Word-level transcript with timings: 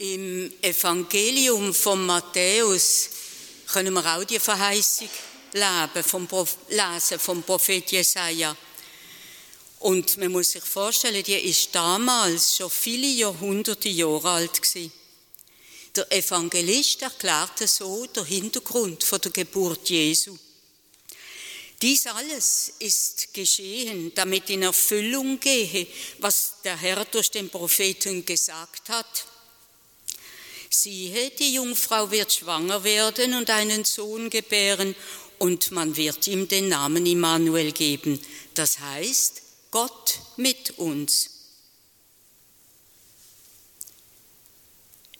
Im 0.00 0.52
Evangelium 0.62 1.74
von 1.74 2.06
Matthäus 2.06 3.10
können 3.66 3.92
wir 3.94 4.06
auch 4.06 4.22
die 4.22 4.38
Verheißung 4.38 5.08
vom 6.06 6.28
lesen 6.68 7.18
vom 7.18 7.42
Prophet 7.42 7.90
Jesaja. 7.90 8.56
Und 9.80 10.16
man 10.18 10.30
muss 10.30 10.52
sich 10.52 10.62
vorstellen, 10.62 11.24
die 11.24 11.34
ist 11.34 11.74
damals 11.74 12.58
schon 12.58 12.70
viele 12.70 13.08
Jahrhunderte 13.08 13.88
Jahre 13.88 14.30
alt 14.30 14.62
gewesen. 14.62 14.92
Der 15.96 16.12
Evangelist 16.12 17.02
erklärte 17.02 17.66
so 17.66 18.06
den 18.06 18.24
Hintergrund 18.24 19.02
von 19.02 19.20
der 19.20 19.32
Geburt 19.32 19.90
Jesu. 19.90 20.38
Dies 21.82 22.06
alles 22.06 22.72
ist 22.78 23.34
geschehen, 23.34 24.12
damit 24.14 24.48
in 24.48 24.62
Erfüllung 24.62 25.40
gehe, 25.40 25.88
was 26.18 26.58
der 26.62 26.76
Herr 26.76 27.04
durch 27.04 27.32
den 27.32 27.50
Propheten 27.50 28.24
gesagt 28.24 28.90
hat. 28.90 29.26
Siehe, 30.82 31.30
die 31.30 31.54
Jungfrau 31.54 32.10
wird 32.12 32.32
schwanger 32.32 32.84
werden 32.84 33.34
und 33.34 33.50
einen 33.50 33.84
Sohn 33.84 34.30
gebären, 34.30 34.94
und 35.38 35.70
man 35.70 35.96
wird 35.96 36.26
ihm 36.26 36.48
den 36.48 36.68
Namen 36.68 37.06
Immanuel 37.06 37.72
geben. 37.72 38.20
Das 38.54 38.78
heißt, 38.80 39.42
Gott 39.70 40.20
mit 40.36 40.78
uns. 40.78 41.30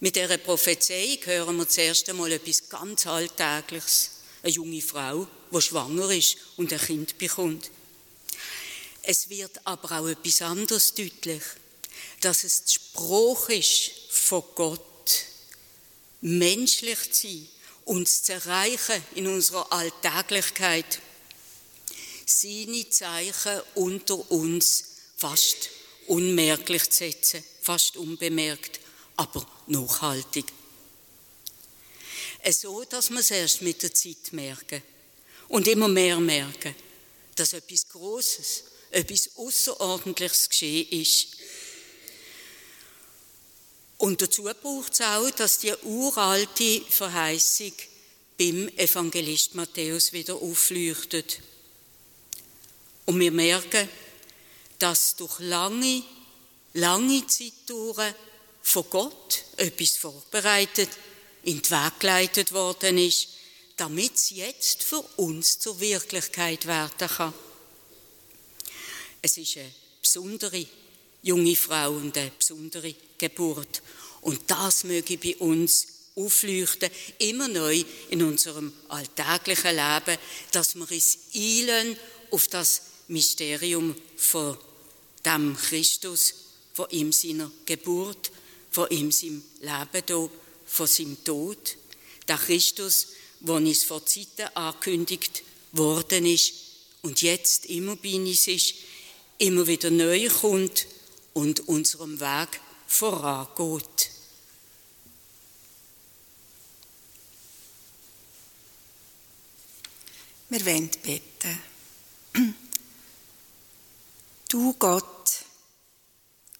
Mit 0.01 0.17
der 0.17 0.37
Prophezeiung 0.39 1.19
hören 1.25 1.57
wir 1.57 1.69
zuerst 1.69 2.09
einmal 2.09 2.33
etwas 2.33 2.69
ganz 2.69 3.07
Alltägliches. 3.07 4.11
Eine 4.43 4.53
junge 4.53 4.83
Frau, 4.83 5.27
die 5.53 5.61
schwanger 5.61 6.11
ist 6.11 6.37
und 6.57 6.73
ein 6.73 6.81
Kind 6.81 7.19
bekommt. 7.19 7.71
Es 9.03 9.29
wird 9.29 9.61
aber 9.65 10.01
auch 10.01 10.09
etwas 10.09 10.43
anderes 10.43 10.95
deutlich, 10.95 11.43
dass 12.21 12.45
es 12.45 12.65
der 12.65 12.73
Spruch 12.73 13.49
ist 13.49 13.91
von 14.09 14.43
Gott 14.55 14.98
menschlich 16.21 17.13
zu 17.13 17.29
sein, 17.29 17.49
uns 17.85 18.23
zu 18.23 18.35
erreichen 18.35 19.03
in 19.15 19.27
unserer 19.27 19.73
Alltäglichkeit. 19.73 21.01
Seine 22.27 22.89
Zeichen 22.91 23.63
unter 23.75 24.31
uns 24.31 24.85
fast 25.17 25.71
unmerklich 26.07 26.91
zu 26.91 26.99
setzen, 26.99 27.43
fast 27.63 27.97
unbemerkt, 27.97 28.81
aber 29.17 29.47
nachhaltig. 29.67 30.47
So, 32.51 32.85
dass 32.85 33.11
wir 33.11 33.21
es 33.21 33.31
erst 33.31 33.63
mit 33.63 33.83
der 33.83 33.93
Zeit 33.93 34.33
merken 34.33 34.83
und 35.49 35.67
immer 35.67 35.89
mehr 35.89 36.21
merken, 36.21 36.75
dass 37.35 37.53
etwas 37.53 37.89
Großes, 37.89 38.65
etwas 38.91 39.31
Außerordentliches 39.37 40.49
geschehen 40.49 40.89
ist 40.91 41.29
und 43.99 44.23
dazu 44.23 44.45
braucht 44.45 44.95
es 44.95 45.01
auch, 45.01 45.31
dass 45.31 45.59
die 45.59 45.75
uralte 45.83 46.81
Verheißung 46.89 47.73
beim 48.39 48.69
Evangelist 48.77 49.57
Matthäus 49.57 50.13
wieder 50.13 50.37
aufleuchtet. 50.37 51.41
Und 53.07 53.19
wir 53.19 53.33
merken, 53.33 53.89
dass 54.79 55.17
durch 55.17 55.41
lange, 55.41 56.05
lange 56.75 57.27
Zeitdauern 57.27 58.15
von 58.63 58.85
Gott 58.89 59.45
etwas 59.57 59.97
vorbereitet, 59.97 60.91
in 61.43 61.61
die 61.61 61.71
Weg 61.71 61.99
geleitet 61.99 62.53
worden 62.53 62.99
ist, 62.99 63.29
damit 63.77 64.15
es 64.15 64.31
jetzt 64.31 64.85
für 64.85 65.01
uns 65.17 65.59
zur 65.59 65.81
Wirklichkeit 65.81 66.67
werden 66.67 67.09
kann. 67.09 67.35
Es 69.23 69.37
ist 69.37 69.57
eine 69.57 69.73
besondere 70.01 70.65
junge 71.23 71.57
Frau 71.57 71.93
und 71.93 72.17
eine 72.17 72.31
besondere 72.37 72.95
Geburt. 73.17 73.83
Und 74.21 74.41
das 74.49 74.85
möge 74.85 75.19
bei 75.19 75.37
uns 75.37 75.87
aufleuchten, 76.17 76.91
immer 77.19 77.49
neu 77.49 77.83
in 78.11 78.23
unserem 78.23 78.73
alltäglichen 78.89 79.77
Leben, 79.77 80.19
dass 80.51 80.75
wir 80.75 80.91
uns 80.91 81.19
eilen 81.35 81.97
auf 82.31 82.49
das 82.49 82.83
Mysterium 83.09 83.95
von 84.17 84.57
dem 85.25 85.57
Christus, 85.57 86.35
von 86.73 86.91
ihm 86.91 87.13
seiner 87.13 87.51
Geburt, 87.65 88.31
von 88.71 88.91
ihm 88.91 89.11
seinem 89.13 89.43
Leben 89.61 90.05
hier, 90.07 90.31
von 90.67 90.87
seinem 90.87 91.25
Tod. 91.25 91.77
Der 92.27 92.37
Christus, 92.37 93.09
der 93.41 93.55
uns 93.55 93.85
vor 93.85 94.05
Zeiten 94.05 94.55
angekündigt 94.55 95.43
worden 95.73 96.27
ist 96.27 96.53
und 97.03 97.23
jetzt 97.23 97.67
immer 97.67 97.97
bei 97.97 98.15
uns 98.15 98.49
ist, 98.49 98.75
immer 99.39 99.67
wieder 99.67 99.91
neu 99.91 100.29
kommt 100.29 100.87
und 101.39 101.69
unserem 101.69 102.19
Weg 102.19 102.61
vorangeht. 102.89 104.11
Wir 110.49 110.67
wollen 110.67 110.91
beten. 111.03 111.63
Du 114.49 114.73
Gott, 114.81 115.45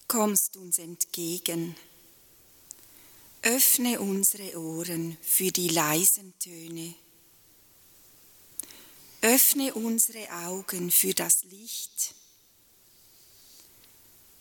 kommst 0.07 0.55
uns 0.55 0.79
entgegen. 0.79 1.75
Öffne 3.41 3.99
unsere 3.99 4.57
Ohren 4.57 5.17
für 5.21 5.51
die 5.51 5.67
leisen 5.67 6.33
Töne. 6.39 6.95
Öffne 9.21 9.73
unsere 9.73 10.31
Augen 10.31 10.89
für 10.89 11.13
das 11.13 11.43
Licht. 11.43 12.15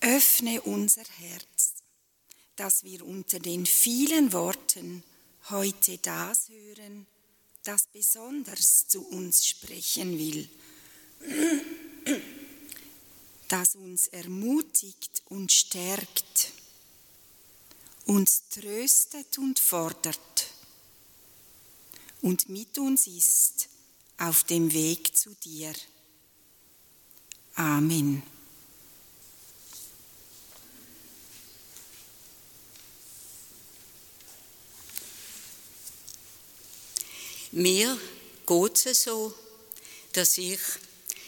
Öffne 0.00 0.60
unser 0.62 1.04
Herz 1.18 1.78
dass 2.58 2.82
wir 2.82 3.06
unter 3.06 3.38
den 3.38 3.66
vielen 3.66 4.32
Worten 4.32 5.04
heute 5.48 5.96
das 5.98 6.48
hören, 6.48 7.06
das 7.62 7.86
besonders 7.86 8.88
zu 8.88 9.06
uns 9.06 9.46
sprechen 9.46 10.18
will, 10.18 10.48
das 13.46 13.76
uns 13.76 14.08
ermutigt 14.08 15.22
und 15.26 15.52
stärkt, 15.52 16.52
uns 18.06 18.42
tröstet 18.50 19.38
und 19.38 19.60
fordert 19.60 20.50
und 22.22 22.48
mit 22.48 22.76
uns 22.78 23.06
ist 23.06 23.68
auf 24.16 24.42
dem 24.42 24.72
Weg 24.72 25.16
zu 25.16 25.32
dir. 25.36 25.72
Amen. 27.54 28.22
Mir 37.52 37.98
geht 38.46 38.86
es 38.86 39.04
so, 39.04 39.34
dass 40.12 40.36
ich 40.38 40.60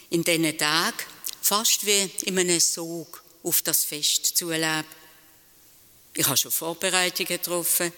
in 0.09 0.23
diesen 0.23 0.57
Tagen 0.57 0.97
fast 1.41 1.85
wie 1.85 2.09
in 2.23 2.37
einem 2.37 2.59
Sog 2.59 3.23
auf 3.43 3.61
das 3.63 3.83
Fest 3.83 4.37
zulebe. 4.37 4.85
Ich 6.13 6.27
habe 6.27 6.37
schon 6.37 6.51
Vorbereitungen 6.51 7.27
getroffen. 7.27 7.91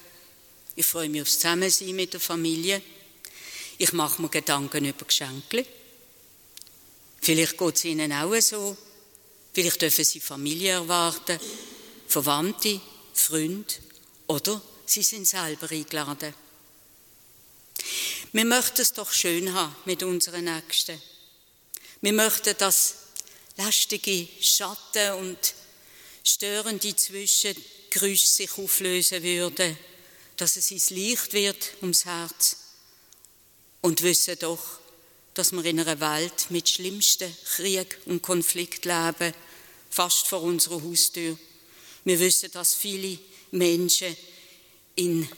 Ich 0.76 0.86
freue 0.86 1.10
mich 1.10 1.22
aufs 1.22 1.40
Zusammensein 1.40 1.96
mit 1.96 2.14
der 2.14 2.20
Familie. 2.20 2.82
Ich 3.78 3.92
mache 3.92 4.22
mir 4.22 4.30
Gedanken 4.30 4.86
über 4.86 5.06
Geschenke. 5.06 5.66
Vielleicht 7.22 7.58
geht 7.58 7.76
es 7.76 7.86
Ihnen 7.86 8.14
auch 8.14 8.40
so. 8.40 8.78
Vielleicht 9.54 9.82
dürfen 9.82 10.06
Sie 10.06 10.20
Familie 10.20 10.74
erwarten, 10.74 11.40
Verwandte, 12.08 12.80
Freunde 13.14 13.74
oder 14.28 14.62
Sie 14.86 15.04
sind 15.04 15.28
selber 15.28 15.70
eingeladen. 15.70 16.34
Wir 18.36 18.46
möchten 18.46 18.82
es 18.82 18.94
doch 18.94 19.12
schön 19.12 19.54
haben 19.54 19.76
mit 19.86 20.02
unseren 20.02 20.46
Nächsten. 20.46 21.00
Wir 22.02 22.14
möchten, 22.14 22.58
dass 22.58 22.96
lästige 23.58 24.28
Schatten 24.42 25.14
und 25.20 25.38
störende 26.24 26.96
Zwischengeräusche 26.96 28.26
sich 28.26 28.58
auflösen 28.58 29.22
würden, 29.22 29.78
dass 30.36 30.56
es 30.56 30.72
uns 30.72 30.90
leicht 30.90 31.34
wird 31.34 31.74
ums 31.82 32.06
Herz 32.06 32.58
und 33.82 34.02
wissen 34.02 34.40
doch, 34.40 34.80
dass 35.36 35.52
wir 35.52 35.64
in 35.66 35.82
einer 35.82 36.00
Welt 36.00 36.48
mit 36.50 36.68
schlimmsten 36.68 37.32
Krieg 37.56 38.00
und 38.06 38.24
Konflikt 38.24 38.86
leben, 38.86 39.36
fast 39.92 40.28
vor 40.28 40.42
unserer 40.42 40.82
Haustür. 40.82 41.38
Wir 42.04 42.20
wissen, 42.20 42.50
dass 42.52 42.74
viele 42.74 43.20
Menschen 43.52 44.18
in 44.96 45.30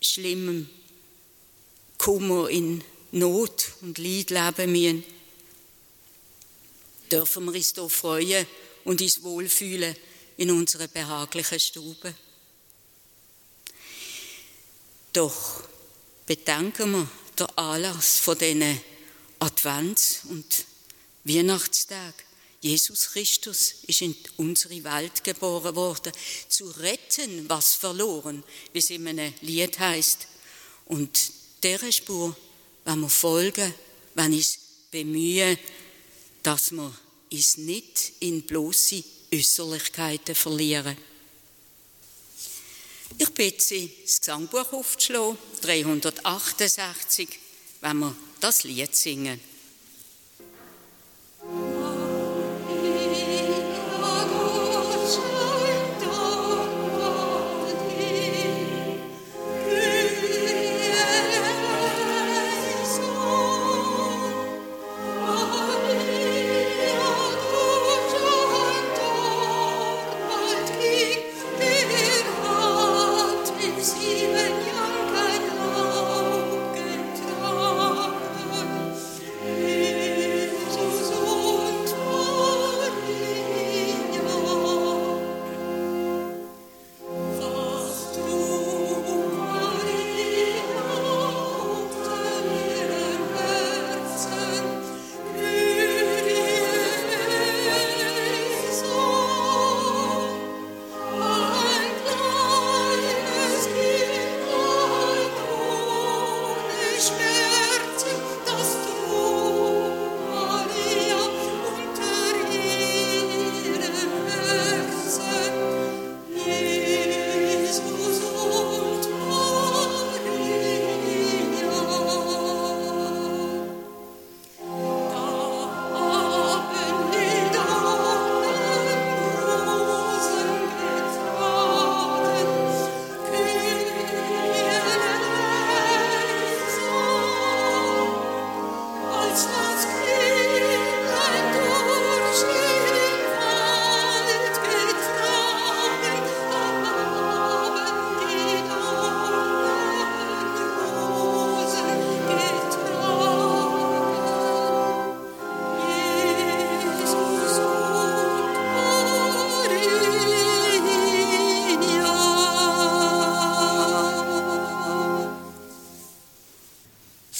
schlimmem 0.00 0.68
Kummer, 2.02 2.48
in 2.48 2.82
Not 3.12 3.74
und 3.80 3.96
Leid 3.98 4.30
leben 4.30 4.72
müssen, 4.72 5.04
dürfen 7.12 7.44
wir 7.44 7.54
uns 7.54 7.74
hier 7.74 7.88
freuen 7.88 8.46
und 8.82 9.00
uns 9.00 9.22
wohlfühlen 9.22 9.94
in 10.36 10.50
unserer 10.50 10.88
behaglichen 10.88 11.60
Stube. 11.60 12.12
Doch 15.12 15.62
bedenken 16.26 16.90
wir 16.90 17.08
den 17.38 17.58
Anlass 17.58 18.18
von 18.18 18.36
diesen 18.36 18.80
Advents- 19.38 20.24
und 20.28 20.64
Weihnachtstagen 21.22 22.24
Jesus 22.60 23.10
Christus 23.10 23.74
ist 23.88 24.02
in 24.02 24.16
unsere 24.36 24.82
Welt 24.84 25.24
geboren 25.24 25.74
worden, 25.74 26.12
zu 26.48 26.70
retten, 26.70 27.48
was 27.48 27.74
verloren, 27.74 28.44
wie 28.72 28.78
es 28.78 28.90
in 28.90 29.06
einem 29.06 29.34
Lied 29.40 29.80
heißt. 29.80 30.28
Und 30.86 31.32
dieser 31.62 31.92
Spur, 31.92 32.36
wenn 32.84 33.00
wir 33.00 33.08
folgen, 33.08 33.74
wenn 34.14 34.32
ich 34.32 34.58
bemühen, 34.90 35.58
dass 36.42 36.72
wir 36.72 36.92
uns 37.32 37.56
nicht 37.56 38.12
in 38.20 38.42
bloße 38.42 39.02
Äußerlichkeiten 39.32 40.34
verlieren. 40.34 40.96
Ich 43.18 43.30
bitte 43.30 43.62
Sie, 43.62 43.90
das 44.02 44.20
Gesangbuch 44.20 44.72
aufzuschlagen, 44.72 45.38
368, 45.60 47.28
wenn 47.80 47.98
wir 47.98 48.16
das 48.40 48.64
Lied 48.64 48.94
singen. 48.94 49.51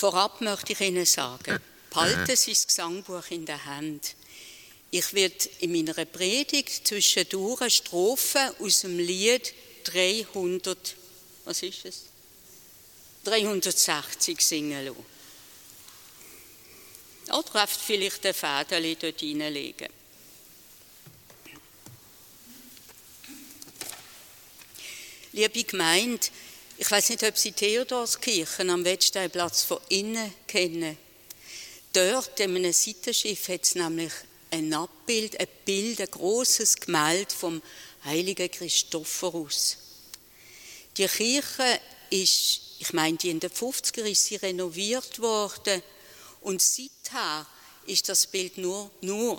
Vorab 0.02 0.40
möchte 0.40 0.72
ich 0.72 0.81
Ihnen 0.81 1.06
sagen, 1.06 1.60
behalten 1.88 2.34
Sie 2.34 2.50
das 2.50 2.66
Gesangbuch 2.66 3.31
in 3.31 3.46
der 3.46 3.64
Hand. 3.64 4.16
Ich 4.90 5.14
werde 5.14 5.49
in 5.60 5.70
meiner 5.70 6.04
Predigt 6.06 6.88
zwischendurch 6.88 7.72
Strophen 7.72 8.50
aus 8.58 8.81
dem 8.81 8.99
Lied 8.99 9.54
300, 9.84 10.96
was 11.44 11.62
ist 11.62 11.84
es? 11.84 12.02
360 13.22 14.40
singen 14.40 14.87
lassen. 14.87 15.06
Oder 17.28 17.69
vielleicht 17.69 18.26
ein 18.26 18.34
Fädeli 18.34 18.96
dort 18.96 19.20
hineinlegen. 19.20 19.88
Liebe 25.31 25.62
Gemeinde, 25.62 26.26
ich 26.82 26.90
weiß 26.90 27.11
nicht, 27.11 27.23
ob 27.23 27.38
Sie 27.38 27.52
Theodorskirchen 27.52 28.69
am 28.69 28.84
Wettsteinplatz 28.84 29.62
von 29.62 29.79
innen 29.88 30.34
kennen. 30.49 30.99
Dort 31.93 32.40
in 32.40 32.56
einem 32.56 32.73
Seitenschiff 32.73 33.46
hat 33.50 33.62
es 33.62 33.76
nämlich 33.76 34.12
ein 34.50 34.75
Abbild, 34.75 35.38
ein 35.38 35.46
Bild, 35.64 36.00
ein 36.00 36.11
großes 36.11 36.75
Gemälde 36.81 37.32
vom 37.32 37.62
heiligen 38.05 38.50
Christophorus. 38.50 39.76
Die 40.96 41.06
Kirche 41.06 41.81
ist, 42.11 42.61
ich 42.81 42.93
meine, 42.93 43.17
die 43.17 43.31
in 43.31 43.38
den 43.38 43.50
50er 43.50 44.02
ist 44.02 44.25
sie 44.25 44.37
renoviert 44.37 45.20
worden 45.20 45.85
und 46.40 46.61
seither 46.61 47.46
ist 47.87 48.08
das 48.08 48.26
Bild 48.26 48.58
nur, 48.58 48.90
nur, 49.02 49.37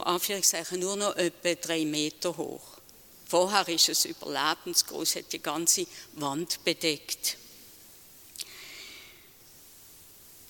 nur 0.77 0.95
noch 0.95 1.15
etwa 1.17 1.55
drei 1.55 1.83
Meter 1.83 2.37
hoch. 2.37 2.79
Vorher 3.33 3.67
ist 3.67 3.89
es 3.89 4.05
überlebensgroß, 4.05 5.15
hat 5.15 5.33
die 5.33 5.41
ganze 5.41 5.87
Wand 6.17 6.63
bedeckt. 6.63 7.35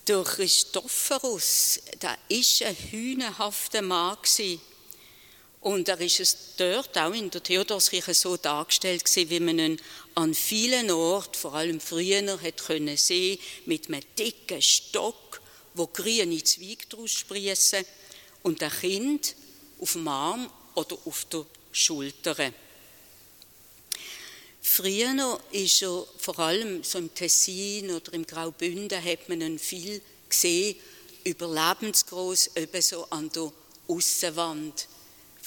Der 0.06 0.22
Christophorus, 0.22 1.80
der 2.02 2.18
ist 2.28 2.62
ein 2.62 2.76
hühnehafter 2.76 3.80
Mann. 3.80 4.18
Und 5.62 5.88
er 5.88 5.98
ist 5.98 6.20
es 6.20 6.36
dort 6.58 6.98
auch 6.98 7.14
in 7.14 7.30
der 7.30 7.42
Theodorskirche 7.42 8.12
so 8.12 8.36
dargestellt 8.36 9.06
gewesen, 9.06 9.30
wie 9.30 9.40
man 9.40 9.58
ihn 9.58 9.80
an 10.14 10.34
vielen 10.34 10.90
Orten, 10.90 11.38
vor 11.38 11.54
allem 11.54 11.80
früher, 11.80 12.38
hat 12.38 12.66
können 12.66 12.98
sehen, 12.98 13.38
mit 13.64 13.88
einem 13.88 14.02
dicken 14.18 14.60
Stock, 14.60 15.40
wo 15.72 15.86
grüne 15.86 16.44
Zweige 16.44 16.84
draus 16.90 17.12
sprießen 17.12 17.86
und 18.42 18.62
ein 18.62 18.70
Kind 18.70 19.36
auf 19.80 19.92
dem 19.92 20.06
Arm 20.06 20.50
oder 20.74 20.98
auf 21.06 21.24
der 21.32 21.46
Schulter. 21.72 22.52
Früher 24.66 25.38
ist 25.52 25.82
er 25.82 26.06
vor 26.18 26.38
allem 26.38 26.82
so 26.82 26.98
im 26.98 27.14
Tessin 27.14 27.90
oder 27.90 28.14
im 28.14 28.26
Graubünden 28.26 29.04
hat 29.04 29.28
man 29.28 29.42
ihn 29.42 29.58
viel 29.58 30.00
gesehen, 30.28 30.76
überlebensgroß, 31.22 32.52
eben 32.56 32.82
so 32.82 33.04
an 33.10 33.30
der 33.30 33.52
Aussenwand, 33.86 34.88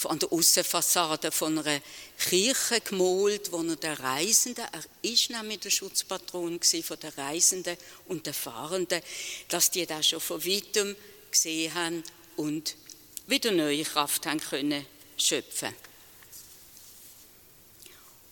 an 0.03 0.19
der 0.19 0.31
Aussenfassade 0.31 1.31
von 1.31 1.57
einer 1.57 1.81
Kirche 2.19 2.79
gemalt, 2.79 3.51
wo 3.51 3.63
er 3.63 3.75
der 3.75 4.00
Reisenden, 4.00 4.65
er 4.71 4.83
ist 5.01 5.31
nämlich 5.31 5.62
der 5.62 5.71
Schutzpatron 5.71 6.59
von 6.62 7.00
der 7.00 7.17
Reisenden 7.17 7.75
und 8.07 8.27
der 8.27 8.36
Fahrenden, 8.36 9.01
dass 9.50 9.71
die 9.71 9.88
das 9.88 10.09
schon 10.09 10.21
von 10.21 10.45
weitem 10.45 10.95
gesehen 11.31 11.74
haben 11.74 12.03
und 12.36 12.75
wieder 13.25 13.51
neue 13.51 13.83
Kraft 13.83 14.27
haben 14.27 14.39
können 14.39 14.86
schöpfen. 15.17 15.74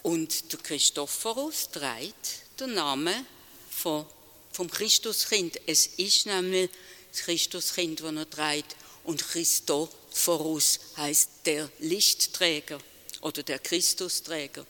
Und 0.06 0.54
der 0.54 0.60
Christophorus 0.60 1.72
trägt 1.72 2.60
den 2.60 2.76
Namen 2.76 3.26
von, 3.72 4.06
vom 4.52 4.70
Christuskind. 4.70 5.60
Es 5.66 5.88
ist 5.88 6.28
nämlich 6.28 6.70
das 7.12 7.22
Christuskind, 7.22 8.02
das 8.02 8.14
er 8.14 8.30
trägt. 8.30 8.76
Und 9.04 9.28
Christophorus 9.28 10.80
heißt 10.98 11.30
der 11.48 11.72
Lichtträger 11.80 12.78
oder 13.22 13.42
der 13.42 13.58
Christusträger. 13.58 14.68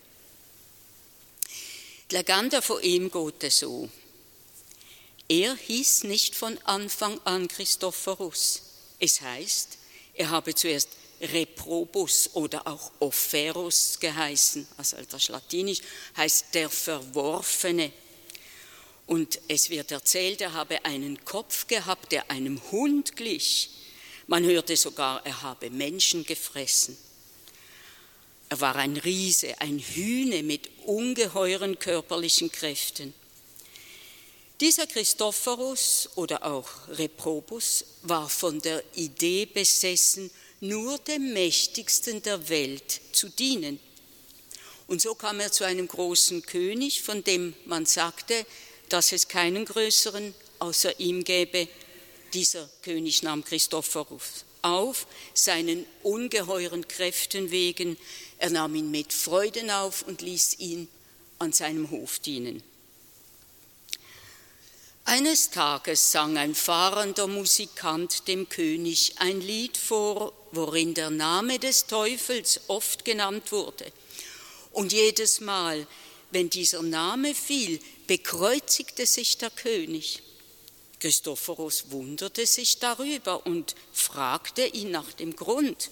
Die 2.09 2.15
Legende 2.15 2.61
von 2.61 2.81
ihm 2.81 3.11
geht 3.11 3.51
so. 3.51 3.89
Er 5.27 5.53
hieß 5.53 6.05
nicht 6.05 6.33
von 6.33 6.57
Anfang 6.59 7.19
an 7.25 7.49
Christophorus. 7.49 8.61
Es 9.01 9.19
heißt, 9.19 9.79
er 10.13 10.29
habe 10.29 10.55
zuerst 10.55 10.87
Reprobus 11.21 12.29
oder 12.33 12.67
auch 12.67 12.91
Opherus 12.99 13.99
geheißen, 13.99 14.67
also 14.77 14.97
das 15.09 15.29
Latinisch 15.29 15.79
heißt 16.17 16.53
der 16.53 16.69
Verworfene. 16.69 17.91
Und 19.07 19.39
es 19.47 19.69
wird 19.69 19.91
erzählt, 19.91 20.41
er 20.41 20.53
habe 20.53 20.83
einen 20.83 21.23
Kopf 21.25 21.67
gehabt, 21.67 22.11
der 22.11 22.29
einem 22.31 22.59
Hund 22.71 23.15
glich. 23.15 23.69
Man 24.27 24.43
hörte 24.43 24.75
sogar, 24.75 25.25
er 25.25 25.43
habe 25.43 25.69
Menschen 25.69 26.25
gefressen. 26.25 26.97
Er 28.49 28.59
war 28.61 28.75
ein 28.75 28.97
Riese, 28.97 29.59
ein 29.59 29.79
Hühne 29.79 30.43
mit 30.43 30.69
ungeheuren 30.85 31.77
körperlichen 31.77 32.51
Kräften. 32.51 33.13
Dieser 34.61 34.87
Christophorus 34.87 36.09
oder 36.15 36.45
auch 36.45 36.69
Reprobus 36.87 37.83
war 38.03 38.29
von 38.29 38.61
der 38.61 38.83
Idee 38.95 39.45
besessen, 39.45 40.31
nur 40.61 40.97
dem 40.99 41.33
Mächtigsten 41.33 42.21
der 42.21 42.49
Welt 42.49 43.01
zu 43.11 43.29
dienen. 43.29 43.79
Und 44.87 45.01
so 45.01 45.15
kam 45.15 45.39
er 45.39 45.51
zu 45.51 45.63
einem 45.63 45.87
großen 45.87 46.45
König, 46.45 47.01
von 47.01 47.23
dem 47.23 47.55
man 47.65 47.85
sagte, 47.85 48.45
dass 48.89 49.11
es 49.11 49.27
keinen 49.27 49.65
größeren 49.65 50.33
außer 50.59 50.99
ihm 50.99 51.23
gäbe. 51.23 51.67
Dieser 52.33 52.69
König 52.83 53.23
nahm 53.23 53.43
Christophorus 53.43 54.45
auf, 54.61 55.07
seinen 55.33 55.85
ungeheuren 56.03 56.87
Kräften 56.87 57.51
wegen. 57.51 57.97
Er 58.37 58.49
nahm 58.49 58.75
ihn 58.75 58.91
mit 58.91 59.13
Freuden 59.13 59.69
auf 59.69 60.03
und 60.03 60.21
ließ 60.21 60.59
ihn 60.59 60.87
an 61.39 61.53
seinem 61.53 61.89
Hof 61.91 62.19
dienen. 62.19 62.63
Eines 65.07 65.51
Tages 65.51 66.11
sang 66.11 66.35
ein 66.37 66.55
fahrender 66.55 67.27
Musikant 67.27 68.27
dem 68.27 68.49
König 68.49 69.13
ein 69.17 69.39
Lied 69.39 69.77
vor, 69.77 70.33
worin 70.55 70.93
der 70.93 71.09
Name 71.09 71.59
des 71.59 71.87
Teufels 71.87 72.61
oft 72.67 73.05
genannt 73.05 73.51
wurde. 73.51 73.91
Und 74.71 74.91
jedes 74.91 75.39
Mal, 75.41 75.87
wenn 76.31 76.49
dieser 76.49 76.81
Name 76.81 77.33
fiel, 77.33 77.79
bekreuzigte 78.07 79.05
sich 79.05 79.37
der 79.37 79.49
König. 79.49 80.21
Christophorus 80.99 81.91
wunderte 81.91 82.45
sich 82.45 82.79
darüber 82.79 83.45
und 83.45 83.75
fragte 83.93 84.65
ihn 84.65 84.91
nach 84.91 85.13
dem 85.13 85.35
Grund. 85.35 85.89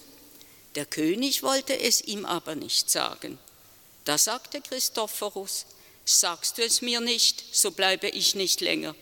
Der 0.74 0.86
König 0.86 1.42
wollte 1.42 1.78
es 1.78 2.00
ihm 2.00 2.24
aber 2.24 2.56
nicht 2.56 2.90
sagen. 2.90 3.38
Da 4.04 4.18
sagte 4.18 4.60
Christophorus, 4.60 5.66
sagst 6.04 6.58
du 6.58 6.62
es 6.64 6.82
mir 6.82 7.00
nicht, 7.00 7.44
so 7.52 7.70
bleibe 7.70 8.08
ich 8.08 8.34
nicht 8.34 8.60
länger. 8.60 8.94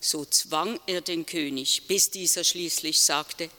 So 0.00 0.24
zwang 0.24 0.80
er 0.86 1.00
den 1.00 1.26
König, 1.26 1.82
bis 1.86 2.10
dieser 2.10 2.42
schließlich 2.42 3.00
sagte, 3.00 3.50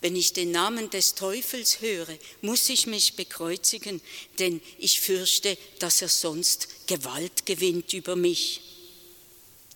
wenn 0.00 0.14
ich 0.14 0.32
den 0.32 0.52
Namen 0.52 0.90
des 0.90 1.14
Teufels 1.14 1.80
höre, 1.80 2.16
muss 2.40 2.68
ich 2.68 2.86
mich 2.86 3.14
bekreuzigen, 3.16 4.00
denn 4.38 4.60
ich 4.78 5.00
fürchte, 5.00 5.58
dass 5.80 6.02
er 6.02 6.08
sonst 6.08 6.68
Gewalt 6.86 7.46
gewinnt 7.46 7.92
über 7.92 8.14
mich. 8.14 8.60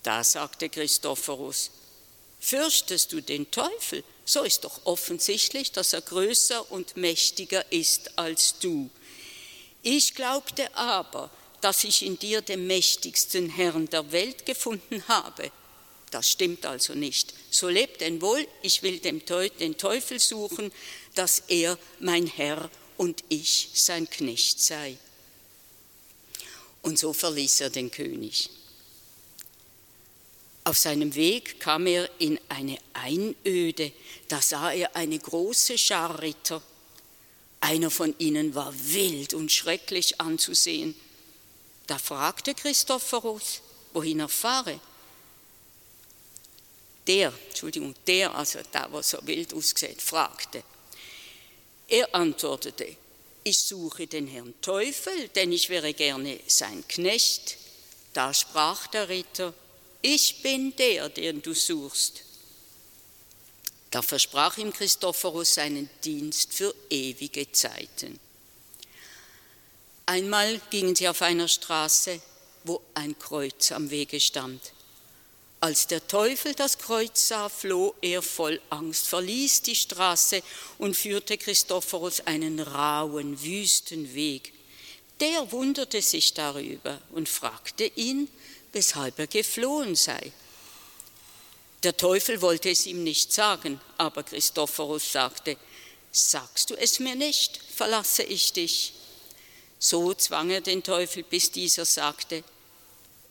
Da 0.02 0.22
sagte 0.22 0.68
Christophorus, 0.68 1.70
fürchtest 2.40 3.12
du 3.12 3.20
den 3.20 3.50
Teufel? 3.50 4.04
So 4.24 4.42
ist 4.42 4.64
doch 4.64 4.80
offensichtlich, 4.84 5.72
dass 5.72 5.92
er 5.92 6.02
größer 6.02 6.70
und 6.70 6.96
mächtiger 6.96 7.70
ist 7.72 8.16
als 8.16 8.58
du. 8.60 8.90
Ich 9.82 10.14
glaubte 10.14 10.72
aber, 10.76 11.30
dass 11.60 11.82
ich 11.82 12.04
in 12.04 12.18
dir 12.18 12.42
den 12.42 12.66
mächtigsten 12.66 13.48
Herrn 13.48 13.88
der 13.88 14.12
Welt 14.12 14.46
gefunden 14.46 15.02
habe. 15.08 15.50
Das 16.12 16.30
stimmt 16.30 16.66
also 16.66 16.94
nicht. 16.94 17.32
So 17.50 17.70
lebt 17.70 18.02
denn 18.02 18.20
wohl, 18.20 18.46
ich 18.60 18.82
will 18.82 18.98
den 18.98 19.24
Teufel 19.24 20.20
suchen, 20.20 20.70
dass 21.14 21.44
er 21.48 21.78
mein 22.00 22.26
Herr 22.26 22.70
und 22.98 23.24
ich 23.30 23.70
sein 23.72 24.08
Knecht 24.08 24.60
sei. 24.60 24.98
Und 26.82 26.98
so 26.98 27.14
verließ 27.14 27.62
er 27.62 27.70
den 27.70 27.90
König. 27.90 28.50
Auf 30.64 30.76
seinem 30.76 31.14
Weg 31.14 31.58
kam 31.58 31.86
er 31.86 32.10
in 32.20 32.38
eine 32.50 32.78
Einöde, 32.92 33.90
da 34.28 34.42
sah 34.42 34.70
er 34.70 34.94
eine 34.94 35.18
große 35.18 35.78
Schar 35.78 36.20
Ritter. 36.20 36.62
Einer 37.60 37.90
von 37.90 38.14
ihnen 38.18 38.54
war 38.54 38.74
wild 38.76 39.32
und 39.32 39.50
schrecklich 39.50 40.20
anzusehen. 40.20 40.94
Da 41.86 41.96
fragte 41.96 42.54
Christophorus, 42.54 43.62
wohin 43.94 44.20
er 44.20 44.28
fahre 44.28 44.78
der, 47.06 47.32
Entschuldigung, 47.48 47.94
der, 48.06 48.34
also 48.34 48.60
da, 48.70 48.88
was 48.92 49.10
so 49.10 49.18
wild 49.22 49.52
aussieht, 49.54 50.00
fragte. 50.00 50.62
Er 51.88 52.14
antwortete, 52.14 52.96
ich 53.44 53.58
suche 53.58 54.06
den 54.06 54.26
Herrn 54.26 54.54
Teufel, 54.60 55.28
denn 55.28 55.52
ich 55.52 55.68
wäre 55.68 55.92
gerne 55.94 56.38
sein 56.46 56.86
Knecht. 56.86 57.56
Da 58.12 58.32
sprach 58.32 58.86
der 58.86 59.08
Ritter, 59.08 59.52
ich 60.00 60.42
bin 60.42 60.74
der, 60.76 61.08
den 61.08 61.42
du 61.42 61.54
suchst. 61.54 62.22
Da 63.90 64.00
versprach 64.00 64.56
ihm 64.58 64.72
Christophorus 64.72 65.54
seinen 65.54 65.90
Dienst 66.04 66.52
für 66.52 66.74
ewige 66.88 67.50
Zeiten. 67.52 68.18
Einmal 70.06 70.60
gingen 70.70 70.96
sie 70.96 71.08
auf 71.08 71.22
einer 71.22 71.48
Straße, 71.48 72.20
wo 72.64 72.80
ein 72.94 73.18
Kreuz 73.18 73.70
am 73.72 73.90
Wege 73.90 74.18
stand. 74.18 74.72
Als 75.62 75.86
der 75.86 76.04
Teufel 76.08 76.54
das 76.54 76.76
Kreuz 76.76 77.28
sah, 77.28 77.48
floh 77.48 77.94
er 78.02 78.20
voll 78.20 78.60
Angst, 78.68 79.06
verließ 79.06 79.62
die 79.62 79.76
Straße 79.76 80.42
und 80.78 80.96
führte 80.96 81.38
Christophorus 81.38 82.18
einen 82.26 82.58
rauen, 82.58 83.40
wüsten 83.40 84.12
Weg. 84.12 84.52
Der 85.20 85.52
wunderte 85.52 86.02
sich 86.02 86.34
darüber 86.34 87.00
und 87.12 87.28
fragte 87.28 87.84
ihn, 87.94 88.28
weshalb 88.72 89.20
er 89.20 89.28
geflohen 89.28 89.94
sei. 89.94 90.32
Der 91.84 91.96
Teufel 91.96 92.42
wollte 92.42 92.68
es 92.68 92.86
ihm 92.86 93.04
nicht 93.04 93.32
sagen, 93.32 93.80
aber 93.98 94.24
Christophorus 94.24 95.12
sagte, 95.12 95.56
Sagst 96.10 96.70
du 96.70 96.74
es 96.74 96.98
mir 96.98 97.14
nicht, 97.14 97.60
verlasse 97.72 98.24
ich 98.24 98.52
dich. 98.52 98.94
So 99.78 100.12
zwang 100.12 100.50
er 100.50 100.60
den 100.60 100.82
Teufel, 100.82 101.22
bis 101.22 101.52
dieser 101.52 101.84
sagte, 101.84 102.42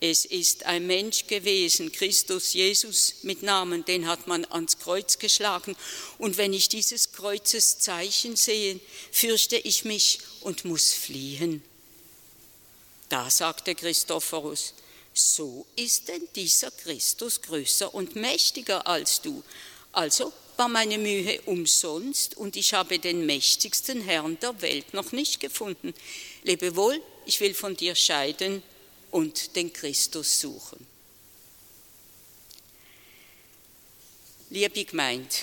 es 0.03 0.25
ist 0.25 0.65
ein 0.65 0.87
Mensch 0.87 1.27
gewesen, 1.27 1.91
Christus 1.91 2.53
Jesus 2.53 3.17
mit 3.21 3.43
Namen, 3.43 3.85
den 3.85 4.07
hat 4.07 4.25
man 4.25 4.45
ans 4.45 4.79
Kreuz 4.79 5.19
geschlagen. 5.19 5.75
Und 6.17 6.37
wenn 6.37 6.53
ich 6.53 6.69
dieses 6.69 7.11
Kreuzes 7.11 7.77
Zeichen 7.77 8.35
sehe, 8.35 8.79
fürchte 9.11 9.57
ich 9.57 9.85
mich 9.85 10.17
und 10.41 10.65
muss 10.65 10.91
fliehen. 10.91 11.61
Da 13.09 13.29
sagte 13.29 13.75
Christophorus, 13.75 14.73
so 15.13 15.67
ist 15.75 16.07
denn 16.07 16.27
dieser 16.35 16.71
Christus 16.71 17.39
größer 17.43 17.93
und 17.93 18.15
mächtiger 18.15 18.87
als 18.87 19.21
du. 19.21 19.43
Also 19.91 20.33
war 20.57 20.67
meine 20.67 20.97
Mühe 20.97 21.41
umsonst 21.45 22.35
und 22.37 22.55
ich 22.55 22.73
habe 22.73 22.97
den 22.97 23.27
mächtigsten 23.27 24.01
Herrn 24.01 24.39
der 24.39 24.59
Welt 24.63 24.95
noch 24.95 25.11
nicht 25.11 25.39
gefunden. 25.39 25.93
Lebe 26.41 26.75
wohl, 26.75 26.99
ich 27.27 27.39
will 27.39 27.53
von 27.53 27.75
dir 27.75 27.93
scheiden 27.93 28.63
und 29.11 29.55
den 29.55 29.71
Christus 29.71 30.39
suchen. 30.39 30.87
Liebe 34.49 34.83
Gemeinde, 34.83 35.35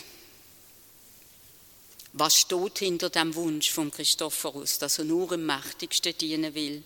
was 2.13 2.37
steht 2.37 2.79
hinter 2.81 3.11
dem 3.11 3.35
Wunsch 3.35 3.71
von 3.71 3.91
Christophorus, 3.91 4.79
dass 4.79 4.99
er 4.99 5.05
nur 5.05 5.29
dem 5.29 5.47
Mächtigsten 5.47 6.17
dienen 6.17 6.55
will? 6.55 6.83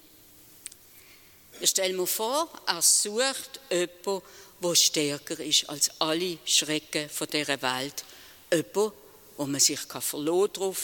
Ich 1.60 1.70
stelle 1.70 1.94
mir 1.94 2.06
vor, 2.06 2.48
er 2.66 2.82
sucht 2.82 3.60
jemanden, 3.70 4.22
der 4.60 4.74
stärker 4.74 5.40
ist 5.40 5.68
als 5.68 5.90
alle 6.00 6.38
Schrecken 6.44 7.08
von 7.08 7.28
dieser 7.28 7.60
Welt. 7.62 8.04
Jemanden, 8.52 8.92
wo 9.36 9.46
man 9.46 9.60
sich 9.60 9.80
verlassen 9.80 10.52
kann 10.52 10.76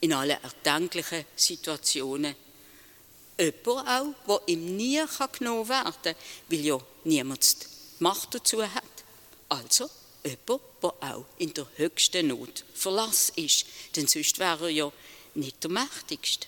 in 0.00 0.12
allen 0.12 0.38
erdenklichen 0.42 1.24
Situationen 1.36 2.34
jemand 3.40 3.88
auch, 3.88 4.14
der 4.28 4.54
ihm 4.54 4.76
nie 4.76 5.02
genommen 5.38 5.68
werden 5.68 5.94
kann, 6.02 6.14
weil 6.48 6.60
ja 6.60 6.78
niemand 7.04 7.62
die 7.62 7.66
Macht 8.02 8.34
dazu 8.34 8.62
hat. 8.62 8.84
Also 9.48 9.88
jemand, 10.24 10.62
der 10.82 10.94
auch 11.00 11.24
in 11.38 11.54
der 11.54 11.66
höchsten 11.76 12.28
Not 12.28 12.64
Verlass 12.74 13.32
ist, 13.36 13.66
denn 13.96 14.06
sonst 14.06 14.38
wäre 14.38 14.64
er 14.64 14.70
ja 14.70 14.92
nicht 15.34 15.62
der 15.62 15.70
Mächtigste. 15.70 16.46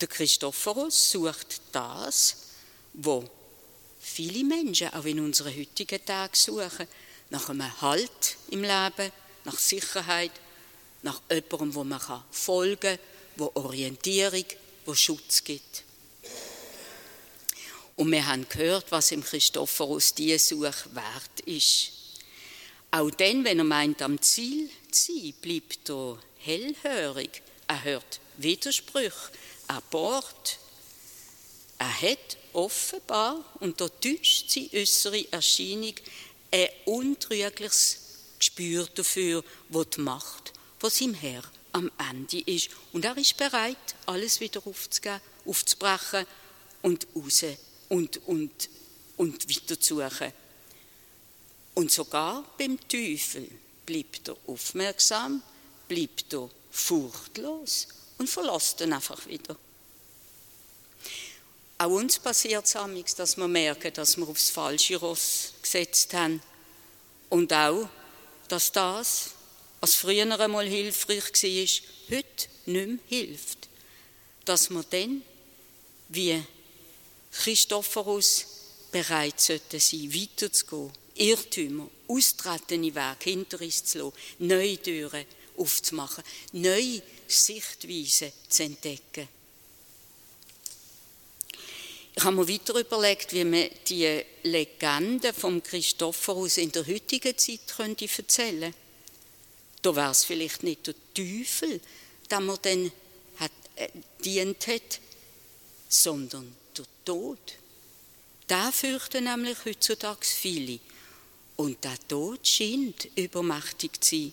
Der 0.00 0.08
Christophorus 0.08 1.10
sucht 1.10 1.60
das, 1.72 2.36
wo 2.94 3.24
viele 3.98 4.44
Menschen 4.44 4.92
auch 4.92 5.04
in 5.04 5.20
unseren 5.20 5.56
heutigen 5.56 6.04
Tagen 6.04 6.34
suchen, 6.34 6.86
nach 7.30 7.48
einem 7.48 7.80
Halt 7.80 8.36
im 8.50 8.62
Leben, 8.62 9.12
nach 9.44 9.58
Sicherheit, 9.58 10.32
nach 11.02 11.20
jemandem, 11.30 11.74
wo 11.74 11.84
man 11.84 12.00
folgen 12.30 12.80
kann, 12.80 12.98
wo 13.38 13.52
Orientierung, 13.54 14.44
wo 14.84 14.94
Schutz 14.94 15.42
gibt. 15.44 15.84
Und 17.96 18.12
wir 18.12 18.26
haben 18.26 18.48
gehört, 18.48 18.90
was 18.90 19.10
im 19.12 19.24
Christophorus 19.24 20.14
diese 20.14 20.38
Suche 20.38 20.74
wert 20.92 21.40
ist. 21.46 21.92
Auch 22.90 23.10
dann, 23.10 23.44
wenn 23.44 23.58
er 23.58 23.64
meint, 23.64 24.02
am 24.02 24.20
Ziel 24.20 24.70
zu 24.90 25.12
sein, 25.12 25.34
bleibt 25.40 25.88
er 25.90 26.18
hellhörig. 26.38 27.42
Er 27.66 27.84
hört 27.84 28.20
Widersprüche, 28.36 29.32
er 29.68 29.82
bohrt. 29.90 30.58
Er 31.78 32.00
hat 32.02 32.36
offenbar, 32.52 33.44
und 33.60 33.80
da 33.80 33.88
täuscht 33.88 34.50
seine 34.50 34.70
äußere 34.72 35.32
Erscheinung, 35.32 35.94
ein 36.50 36.68
untrügliches 36.86 37.98
Gespür 38.38 38.88
dafür, 38.94 39.44
was 39.68 39.90
die 39.90 40.00
Macht 40.00 40.52
von 40.78 40.90
seinem 40.90 41.14
Herr 41.14 41.42
am 41.72 41.90
Ende 42.10 42.40
ist. 42.40 42.70
Und 42.92 43.04
er 43.04 43.16
ist 43.16 43.36
bereit, 43.36 43.76
alles 44.06 44.40
wieder 44.40 44.60
aufzugeben, 44.66 45.20
aufzubrechen 45.46 46.26
und 46.82 47.06
raus 47.14 47.44
und, 47.88 48.26
und, 48.26 48.70
und 49.16 49.48
wieder 49.48 49.78
zu 49.80 49.96
suchen. 49.96 50.32
Und 51.74 51.92
sogar 51.92 52.44
beim 52.58 52.78
Teufel 52.88 53.48
bleibt 53.86 54.28
er 54.28 54.36
aufmerksam, 54.46 55.42
bleibt 55.86 56.32
er 56.34 56.50
furchtlos 56.70 57.88
und 58.18 58.28
verlässt 58.28 58.80
ihn 58.80 58.92
einfach 58.92 59.26
wieder. 59.26 59.56
Auch 61.80 61.90
uns 61.90 62.18
passiert 62.18 62.66
es 62.66 63.14
dass 63.14 63.36
wir 63.36 63.46
merken, 63.46 63.92
dass 63.94 64.16
wir 64.16 64.28
aufs 64.28 64.50
falsche 64.50 64.96
Ross 64.96 65.52
gesetzt 65.62 66.12
haben. 66.12 66.42
Und 67.28 67.52
auch, 67.52 67.88
dass 68.48 68.72
das, 68.72 69.30
was 69.80 69.94
früher 69.94 70.38
einmal 70.38 70.66
hilfreich 70.66 71.24
war, 71.24 72.16
heute 72.16 72.48
nicht 72.66 72.86
mehr 72.86 72.98
hilft. 73.08 73.68
Dass 74.44 74.70
wir 74.70 74.84
dann, 74.90 75.22
wie 76.08 76.42
Christophorus, 77.32 78.46
bereit 78.90 79.40
sollten 79.40 79.80
sein, 79.80 80.12
weiterzugehen, 80.12 80.92
Irrtümer, 81.14 81.88
austretende 82.06 82.94
Wege 82.94 83.16
hinter 83.24 83.60
uns 83.60 83.84
zu 83.84 83.98
lassen, 83.98 84.12
neue 84.38 84.80
Türen 84.80 85.24
aufzumachen, 85.56 86.24
neue 86.52 87.02
Sichtweisen 87.26 88.32
zu 88.48 88.62
entdecken. 88.62 89.28
Ich 92.16 92.24
habe 92.24 92.34
mir 92.36 92.48
weiter 92.48 92.74
überlegt, 92.74 93.32
wie 93.32 93.44
man 93.44 93.68
die 93.88 94.22
Legende 94.42 95.32
vom 95.32 95.62
Christophorus 95.62 96.56
in 96.56 96.72
der 96.72 96.86
heutigen 96.86 97.36
Zeit 97.36 97.60
erzählen 97.78 98.08
könnte. 98.56 98.87
Da 99.82 99.94
wäre 99.94 100.10
es 100.10 100.24
vielleicht 100.24 100.62
nicht 100.62 100.86
der 100.86 100.94
Teufel, 101.14 101.80
der 102.30 102.40
man 102.40 102.58
dann 102.62 102.92
hat, 103.36 103.52
äh, 103.76 103.88
dient 104.24 104.66
hat, 104.66 105.00
sondern 105.88 106.54
der 106.76 106.84
Tod. 107.04 107.38
Da 108.46 108.72
fürchten 108.72 109.24
nämlich 109.24 109.64
heutzutage 109.64 110.24
viele. 110.24 110.80
Und 111.56 111.82
der 111.84 111.98
Tod 112.08 112.46
scheint 112.46 113.08
übermächtig 113.16 114.00
zu 114.00 114.16
sein. 114.16 114.32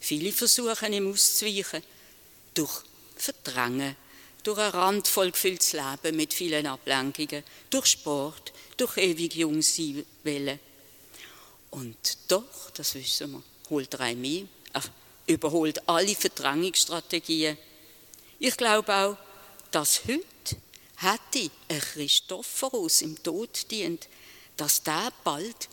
Viele 0.00 0.32
versuchen 0.32 0.92
ihm 0.92 1.10
auszuweichen 1.12 1.82
durch 2.54 2.82
Verdrängen, 3.16 3.96
durch 4.42 4.58
ein 4.58 4.70
randvoll 4.70 5.30
gefülltes 5.30 5.74
Leben 5.74 6.16
mit 6.16 6.34
vielen 6.34 6.66
Ablenkungen, 6.66 7.44
durch 7.70 7.86
Sport, 7.86 8.52
durch 8.76 8.96
ewig 8.96 9.36
jung 9.36 9.62
sein 9.62 10.04
wollen. 10.24 10.58
Und 11.70 12.18
doch, 12.28 12.70
das 12.74 12.94
wissen 12.96 13.32
wir, 13.32 13.42
holt 13.72 13.94
er 13.94 14.14
mehr, 14.14 14.44
er 14.74 14.82
überholt 15.26 15.88
alle 15.88 16.14
Verdrängungsstrategien. 16.14 17.56
Ich 18.38 18.56
glaube 18.56 18.94
auch, 18.94 19.16
dass 19.70 20.02
heute 20.06 20.56
hätte 20.96 21.50
ein 21.68 21.80
Christophorus 21.80 23.02
im 23.02 23.20
Tod 23.22 23.70
dient, 23.70 24.08
dass 24.56 24.82
der 24.82 25.12
bald 25.24 25.68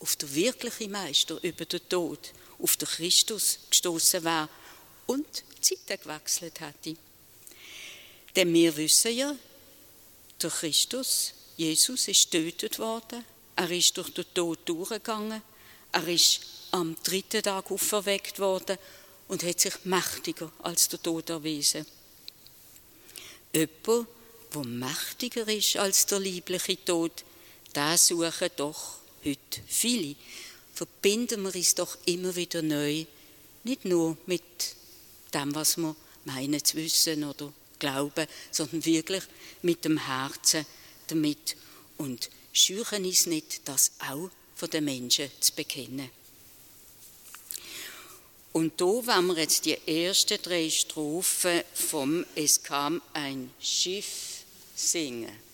auf 0.00 0.16
der 0.16 0.34
wirkliche 0.34 0.88
Meister 0.88 1.42
über 1.42 1.64
den 1.64 1.88
Tod, 1.88 2.32
auf 2.58 2.76
den 2.76 2.88
Christus 2.88 3.60
gestoßen 3.70 4.24
wäre 4.24 4.48
und 5.06 5.26
Zeiten 5.60 6.02
gewechselt 6.02 6.60
hätte. 6.60 6.96
Denn 8.34 8.52
wir 8.52 8.76
wissen 8.76 9.16
ja, 9.16 9.34
der 10.42 10.50
Christus, 10.50 11.32
Jesus, 11.56 12.08
ist 12.08 12.30
getötet 12.30 12.78
worden. 12.78 13.24
Er 13.54 13.70
ist 13.70 13.96
durch 13.96 14.10
den 14.10 14.26
Tod 14.34 14.58
durchgegangen. 14.66 15.40
Er 15.92 16.08
ist 16.08 16.40
am 16.76 16.96
dritten 17.02 17.42
Tag 17.42 17.70
auferweckt 17.70 18.38
worden 18.38 18.76
und 19.28 19.42
hat 19.42 19.60
sich 19.60 19.84
mächtiger 19.84 20.52
als 20.62 20.88
der 20.88 21.02
Tod 21.02 21.30
erwiesen. 21.30 21.86
Jemand, 23.54 24.08
der 24.54 24.64
mächtiger 24.64 25.48
ist 25.48 25.76
als 25.76 26.06
der 26.06 26.20
liebliche 26.20 26.84
Tod, 26.84 27.24
da 27.72 27.96
suchen 27.96 28.50
doch 28.56 28.98
heute 29.24 29.60
viele. 29.66 30.16
Verbinden 30.74 31.42
wir 31.42 31.54
uns 31.54 31.74
doch 31.74 31.96
immer 32.04 32.36
wieder 32.36 32.60
neu, 32.60 33.06
nicht 33.64 33.84
nur 33.86 34.16
mit 34.26 34.42
dem, 35.32 35.54
was 35.54 35.78
wir 35.78 35.96
meinen 36.24 36.62
zu 36.62 36.76
wissen 36.76 37.24
oder 37.24 37.52
Glauben, 37.78 38.26
sondern 38.50 38.84
wirklich 38.84 39.24
mit 39.62 39.84
dem 39.84 39.98
Herzen 39.98 40.66
damit 41.08 41.56
und 41.96 42.30
schüren 42.52 43.04
uns 43.04 43.26
nicht, 43.26 43.66
das 43.66 43.92
auch 43.98 44.30
von 44.54 44.70
den 44.70 44.84
Menschen 44.84 45.30
zu 45.40 45.54
bekennen. 45.54 46.10
Und 48.56 48.80
da 48.80 48.86
wenn 48.86 49.26
wir 49.26 49.36
jetzt 49.36 49.66
die 49.66 49.76
ersten 49.86 50.40
drei 50.40 50.70
Strophen 50.70 51.60
vom 51.74 52.24
Es 52.34 52.62
kam 52.62 53.02
ein 53.12 53.50
Schiff 53.60 54.44
singen. 54.74 55.45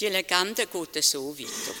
Die 0.00 0.06
Legende 0.06 0.66
geht 0.66 1.04
so 1.04 1.38
weiter. 1.38 1.74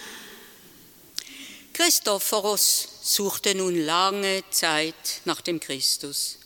Christophoros 1.72 2.88
suchte 3.00 3.54
nun 3.54 3.86
lange 3.86 4.44
Zeit 4.50 5.22
nach 5.24 5.40
dem 5.40 5.58
Christus. 5.58 6.36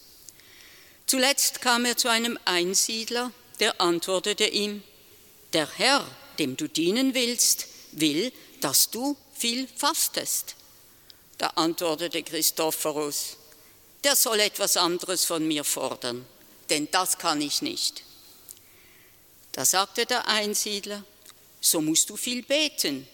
Zuletzt 1.07 1.61
kam 1.61 1.85
er 1.85 1.97
zu 1.97 2.09
einem 2.09 2.39
Einsiedler, 2.45 3.33
der 3.59 3.81
antwortete 3.81 4.47
ihm, 4.47 4.85
der 5.53 5.69
Herr, 5.77 6.09
dem 6.39 6.57
du 6.57 6.69
dienen 6.69 7.15
willst, 7.15 7.67
will, 7.91 8.33
dass 8.61 8.91
du 8.91 9.17
viel 9.35 9.67
fastest. 9.67 10.55
Da 11.39 11.49
antwortete 11.49 12.23
Christophoros, 12.23 13.37
der 14.05 14.15
soll 14.15 14.39
etwas 14.39 14.77
anderes 14.77 15.25
von 15.25 15.47
mir 15.47 15.65
fordern, 15.65 16.25
denn 16.71 16.89
das 16.93 17.19
kann 17.19 17.41
ich 17.41 17.63
nicht. 17.63 18.05
Da 19.51 19.65
sagte 19.65 20.07
der 20.07 20.29
Einsiedler, 20.29 21.05
so 21.65 21.81
musst 21.81 22.11
du 22.11 22.17
viel 22.17 22.43
beten. 22.43 23.09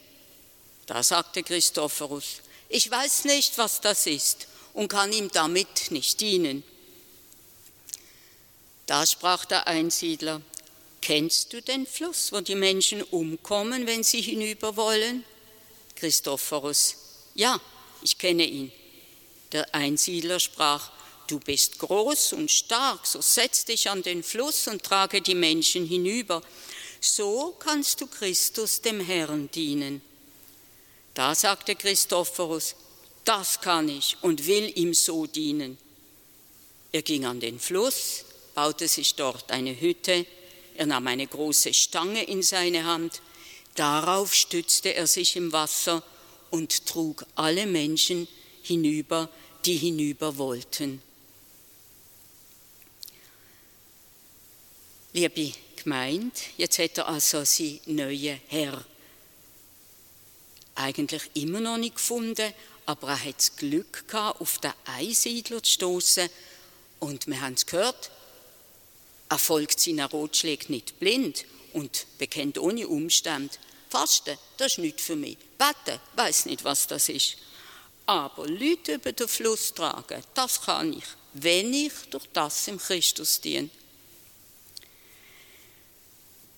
Da 0.86 1.02
sagte 1.02 1.42
Christophorus, 1.42 2.40
ich 2.68 2.90
weiß 2.90 3.24
nicht, 3.26 3.56
was 3.58 3.80
das 3.80 4.06
ist 4.06 4.48
und 4.74 4.88
kann 4.88 5.12
ihm 5.12 5.30
damit 5.30 5.90
nicht 5.90 6.20
dienen. 6.20 6.64
Da 8.86 9.06
sprach 9.06 9.44
der 9.44 9.66
Einsiedler, 9.66 10.42
Kennst 11.02 11.52
du 11.54 11.62
den 11.62 11.86
Fluss, 11.86 12.30
wo 12.30 12.40
die 12.40 12.54
Menschen 12.54 13.02
umkommen, 13.02 13.86
wenn 13.86 14.02
sie 14.02 14.20
hinüber 14.20 14.76
wollen? 14.76 15.24
Christophorus, 15.96 16.96
ja, 17.34 17.58
ich 18.02 18.18
kenne 18.18 18.44
ihn. 18.44 18.70
Der 19.52 19.74
Einsiedler 19.74 20.38
sprach, 20.38 20.90
du 21.26 21.40
bist 21.40 21.78
groß 21.78 22.34
und 22.34 22.50
stark, 22.50 23.06
so 23.06 23.22
setz 23.22 23.64
dich 23.64 23.88
an 23.88 24.02
den 24.02 24.22
Fluss 24.22 24.68
und 24.68 24.82
trage 24.82 25.22
die 25.22 25.34
Menschen 25.34 25.86
hinüber. 25.86 26.42
So 27.00 27.56
kannst 27.58 28.00
du 28.00 28.06
Christus 28.06 28.82
dem 28.82 29.00
Herrn 29.00 29.50
dienen. 29.50 30.02
Da 31.14 31.34
sagte 31.34 31.74
Christophorus, 31.74 32.76
das 33.24 33.60
kann 33.60 33.88
ich 33.88 34.16
und 34.22 34.46
will 34.46 34.72
ihm 34.76 34.94
so 34.94 35.26
dienen. 35.26 35.78
Er 36.92 37.02
ging 37.02 37.24
an 37.24 37.40
den 37.40 37.58
Fluss, 37.58 38.24
baute 38.54 38.88
sich 38.88 39.14
dort 39.14 39.50
eine 39.50 39.78
Hütte, 39.80 40.26
er 40.76 40.86
nahm 40.86 41.06
eine 41.06 41.26
große 41.26 41.74
Stange 41.74 42.24
in 42.24 42.42
seine 42.42 42.84
Hand, 42.84 43.22
darauf 43.74 44.34
stützte 44.34 44.94
er 44.94 45.06
sich 45.06 45.36
im 45.36 45.52
Wasser 45.52 46.02
und 46.50 46.86
trug 46.86 47.24
alle 47.34 47.66
Menschen 47.66 48.28
hinüber, 48.62 49.28
die 49.64 49.76
hinüber 49.76 50.36
wollten. 50.38 51.02
Liebe 55.12 55.52
Gemeinde, 55.84 56.36
jetzt 56.56 56.78
hat 56.78 56.98
er 56.98 57.08
also 57.08 57.44
sein 57.44 57.80
neuer 57.86 58.38
Herr 58.48 58.84
eigentlich 60.74 61.30
immer 61.34 61.60
noch 61.60 61.76
nicht 61.76 61.96
gefunden, 61.96 62.52
aber 62.86 63.08
er 63.08 63.24
hat 63.24 63.38
das 63.38 63.56
Glück 63.56 64.08
gehabt, 64.08 64.40
auf 64.40 64.58
den 64.58 64.72
Einsiedler 64.86 65.62
zu 65.62 65.72
stoßen. 65.72 66.28
Und 66.98 67.26
wir 67.26 67.40
haben 67.40 67.54
es 67.54 67.66
gehört, 67.66 68.10
er 69.28 69.38
folgt 69.38 69.80
seinen 69.80 70.00
Ratschlägen 70.00 70.74
nicht 70.74 70.98
blind 70.98 71.44
und 71.72 72.06
bekennt 72.18 72.58
ohne 72.58 72.88
Umstand. 72.88 73.58
Fasten, 73.90 74.36
das 74.56 74.72
ist 74.72 74.78
nicht 74.78 75.00
für 75.00 75.16
mich. 75.16 75.36
Beten, 75.58 76.00
weiß 76.16 76.46
nicht, 76.46 76.64
was 76.64 76.86
das 76.86 77.08
ist. 77.08 77.36
Aber 78.06 78.46
Leute 78.48 78.94
über 78.94 79.12
den 79.12 79.28
Fluss 79.28 79.72
tragen, 79.74 80.22
das 80.34 80.62
kann 80.62 80.92
ich, 80.92 81.04
wenn 81.34 81.72
ich 81.72 81.92
durch 82.10 82.26
das 82.32 82.66
im 82.68 82.78
Christus 82.78 83.40
diene. 83.40 83.70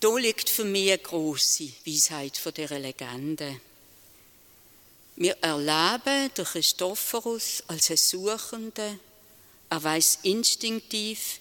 Da 0.03 0.17
liegt 0.17 0.51
für 0.51 0.65
mich 0.65 0.91
eine 0.91 0.99
grosse 0.99 1.69
Weisheit 1.87 2.37
von 2.37 2.53
dieser 2.53 2.81
Legende. 2.81 3.61
Wir 5.15 5.37
erleben 5.41 6.29
den 6.37 6.45
Christophorus 6.45 7.63
als 7.69 7.89
ein 7.89 7.97
Suchender. 7.97 8.97
Er 9.71 9.85
weiß 9.85 10.19
instinktiv, 10.25 11.39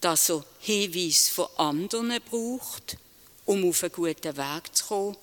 dass 0.00 0.30
er 0.30 0.42
Hinweise 0.60 1.30
von 1.30 1.48
anderen 1.58 2.22
braucht, 2.22 2.96
um 3.44 3.68
auf 3.68 3.82
einen 3.82 3.92
guten 3.92 4.34
Weg 4.34 4.74
zu 4.74 4.86
kommen. 4.86 5.16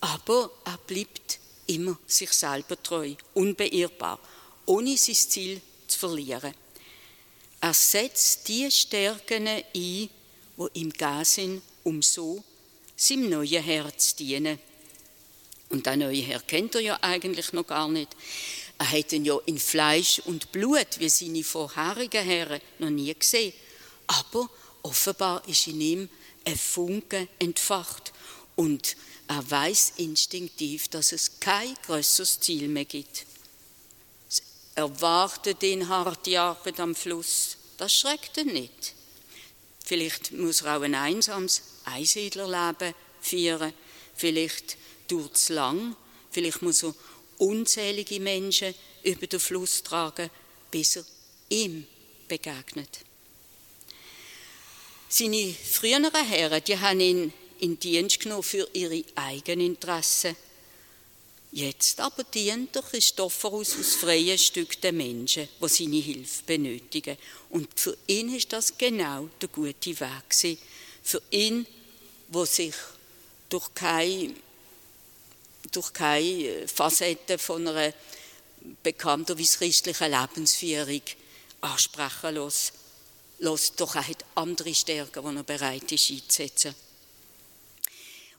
Aber 0.00 0.50
er 0.64 0.78
bleibt 0.78 1.38
immer 1.68 1.96
sich 2.08 2.32
selber 2.32 2.82
treu, 2.82 3.14
unbeirrbar, 3.34 4.18
ohne 4.66 4.96
sein 4.96 5.14
Ziel 5.14 5.60
zu 5.86 5.96
verlieren. 5.96 6.54
Er 7.60 7.72
setzt 7.72 8.48
die 8.48 8.68
Stärken 8.68 9.46
ein, 9.46 9.62
die 9.72 10.10
ihm 10.74 10.90
gegeben 10.90 11.24
sind, 11.24 11.62
um 11.84 12.02
so 12.02 12.42
seinem 12.96 13.30
neuen 13.30 13.62
Herz 13.62 14.10
zu 14.10 14.16
dienen. 14.16 14.58
Und 15.70 15.86
der 15.86 15.96
neue 15.96 16.22
Herr 16.22 16.40
kennt 16.40 16.74
er 16.74 16.80
ja 16.80 16.98
eigentlich 17.00 17.52
noch 17.52 17.66
gar 17.66 17.88
nicht. 17.88 18.14
Er 18.78 18.90
hat 18.90 19.12
ihn 19.12 19.24
ja 19.24 19.38
in 19.46 19.58
Fleisch 19.58 20.20
und 20.24 20.52
Blut, 20.52 20.98
wie 20.98 21.08
seine 21.08 21.44
vorherigen 21.44 22.24
Herren, 22.24 22.60
noch 22.78 22.90
nie 22.90 23.14
gesehen. 23.14 23.52
Aber 24.06 24.50
offenbar 24.82 25.46
ist 25.46 25.66
in 25.68 25.80
ihm 25.80 26.08
ein 26.44 26.56
Funke 26.56 27.28
entfacht. 27.38 28.12
Und 28.56 28.96
er 29.28 29.48
weiß 29.48 29.94
instinktiv, 29.98 30.88
dass 30.88 31.12
es 31.12 31.38
kein 31.38 31.74
größeres 31.86 32.40
Ziel 32.40 32.68
mehr 32.68 32.84
gibt. 32.84 33.26
Er 34.74 34.84
erwartet 34.84 35.62
ihn 35.62 35.88
harte 35.88 36.40
Arbeit 36.40 36.80
am 36.80 36.94
Fluss. 36.94 37.56
Das 37.76 37.94
schreckt 37.94 38.36
ihn 38.38 38.52
nicht. 38.52 38.94
Vielleicht 39.84 40.32
muss 40.32 40.62
er 40.62 40.76
auch 40.76 40.82
ein 40.82 40.94
einsames 40.94 41.62
Einsiedlerleben 41.92 42.94
führen. 43.20 43.72
Vielleicht 44.14 44.76
dauert 45.08 45.36
es 45.36 45.48
lang. 45.48 45.96
Vielleicht 46.30 46.62
muss 46.62 46.82
er 46.82 46.94
unzählige 47.38 48.20
Menschen 48.20 48.74
über 49.02 49.26
den 49.26 49.40
Fluss 49.40 49.82
tragen, 49.82 50.30
bis 50.70 50.96
er 50.96 51.04
ihm 51.48 51.86
begegnet. 52.28 53.00
Seine 55.08 55.52
früheren 55.52 56.14
Herren, 56.14 56.62
die 56.64 56.78
haben 56.78 57.00
ihn 57.00 57.32
in 57.58 57.78
Dienst 57.80 58.20
genommen 58.20 58.42
für 58.42 58.68
ihre 58.72 59.02
eigenen 59.16 59.66
Interessen. 59.66 60.36
Jetzt 61.52 61.98
aber 61.98 62.22
dient 62.22 62.74
der 62.76 62.82
Christophorus 62.82 63.76
aus 63.76 63.96
freien 63.96 64.38
Stück 64.38 64.80
den 64.80 64.96
Menschen, 64.96 65.48
die 65.60 65.68
seine 65.68 65.96
Hilfe 65.96 66.44
benötigen. 66.46 67.16
Und 67.48 67.68
für 67.74 67.96
ihn 68.06 68.34
ist 68.36 68.52
das 68.52 68.78
genau 68.78 69.28
der 69.42 69.48
gute 69.48 69.98
Weg. 69.98 70.58
Für 71.02 71.20
ihn, 71.30 71.66
wo 72.30 72.44
sich 72.44 72.74
durch 73.48 73.74
keine 73.74 74.34
durch 75.72 75.92
keine 75.92 76.66
Facette 76.66 77.38
von 77.38 77.68
einer 77.68 77.92
bekannterweise 78.82 79.58
christlichen 79.58 80.10
Lebensführung 80.10 81.02
ansprechen 81.60 82.34
lässt, 82.34 82.72
lässt 83.38 83.80
doch 83.80 83.94
er 83.94 84.06
hat 84.06 84.24
andere 84.34 84.74
Stärken, 84.74 85.22
die 85.22 85.36
er 85.36 85.44
bereit 85.44 85.92
ist 85.92 86.10
einzusetzen. 86.10 86.74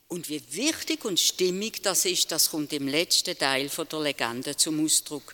Und 0.07 0.27
wie 0.27 0.41
wichtig 0.51 1.05
und 1.05 1.19
stimmig 1.19 1.81
das 1.81 2.05
ist, 2.05 2.31
das 2.31 2.49
kommt 2.49 2.73
im 2.73 2.87
letzten 2.87 3.37
Teil 3.37 3.69
von 3.69 3.87
der 3.87 4.01
Legende 4.01 4.57
zum 4.57 4.83
Ausdruck. 4.83 5.33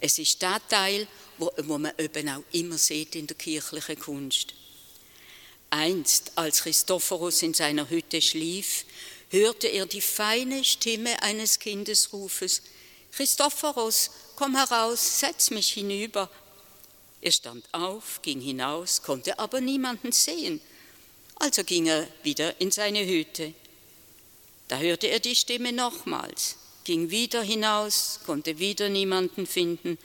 Es 0.00 0.18
ist 0.18 0.40
der 0.40 0.60
Teil, 0.68 1.06
wo 1.38 1.78
man 1.78 1.92
eben 1.98 2.28
auch 2.30 2.42
immer 2.52 2.78
sieht 2.78 3.16
in 3.16 3.26
der 3.26 3.36
kirchlichen 3.36 3.98
Kunst. 3.98 4.54
Einst, 5.74 6.30
als 6.36 6.62
Christophorus 6.62 7.42
in 7.42 7.52
seiner 7.52 7.90
Hütte 7.90 8.22
schlief, 8.22 8.84
hörte 9.30 9.66
er 9.66 9.86
die 9.86 10.00
feine 10.00 10.62
Stimme 10.62 11.20
eines 11.20 11.58
Kindesrufes. 11.58 12.62
Christophorus, 13.10 14.10
komm 14.36 14.54
heraus, 14.54 15.18
setz 15.18 15.50
mich 15.50 15.72
hinüber. 15.72 16.30
Er 17.20 17.32
stand 17.32 17.64
auf, 17.72 18.22
ging 18.22 18.40
hinaus, 18.40 19.02
konnte 19.02 19.36
aber 19.40 19.60
niemanden 19.60 20.12
sehen. 20.12 20.60
Also 21.40 21.64
ging 21.64 21.86
er 21.86 22.06
wieder 22.22 22.60
in 22.60 22.70
seine 22.70 23.04
Hütte. 23.04 23.52
Da 24.68 24.78
hörte 24.78 25.08
er 25.08 25.18
die 25.18 25.34
Stimme 25.34 25.72
nochmals, 25.72 26.56
ging 26.84 27.10
wieder 27.10 27.42
hinaus, 27.42 28.20
konnte 28.24 28.60
wieder 28.60 28.88
niemanden 28.88 29.44
finden. 29.44 29.98